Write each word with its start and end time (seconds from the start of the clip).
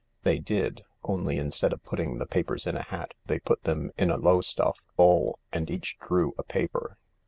They 0.23 0.39
did— 0.39 0.81
only 1.03 1.37
instead 1.37 1.71
of 1.73 1.83
putting 1.83 2.17
the 2.17 2.25
papers 2.25 2.65
in 2.65 2.75
a 2.75 2.81
hat 2.81 3.13
they 3.27 3.37
put 3.37 3.65
them 3.65 3.91
in 3.99 4.09
a 4.09 4.17
Lowestoft 4.17 4.81
bowl, 4.95 5.37
and 5.51 5.69
each 5.69 5.95
drew 5.99 6.33
a 6.39 6.43
paper. 6.43 6.97